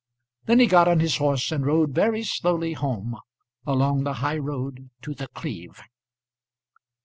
[0.45, 3.17] Then he got on his horse and rode very slowly home,
[3.67, 5.79] along the high road to The Cleeve.